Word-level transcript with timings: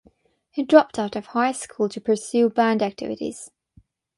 He 0.49 0.63
dropped 0.63 0.97
out 0.97 1.15
of 1.15 1.27
high 1.27 1.51
school 1.51 1.87
to 1.89 2.01
pursue 2.01 2.49
band 2.49 2.81
activities. 2.81 3.51